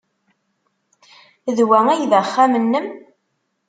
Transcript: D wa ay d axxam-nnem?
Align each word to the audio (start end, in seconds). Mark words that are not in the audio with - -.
D 1.57 1.59
wa 1.69 1.79
ay 1.89 2.01
d 2.11 2.13
axxam-nnem? 2.21 2.87